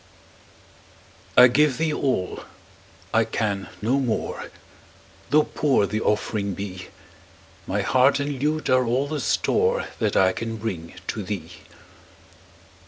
[1.37, 2.41] I give thee all
[3.13, 4.49] I can no more
[5.29, 6.87] Tho' poor the offering be;
[7.67, 11.51] My heart and lute are all the store That I can bring to thee.